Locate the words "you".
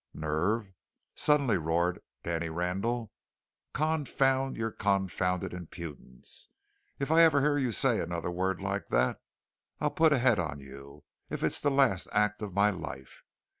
7.59-7.71, 10.59-11.03